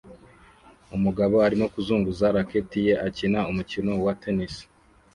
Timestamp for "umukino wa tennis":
3.51-4.55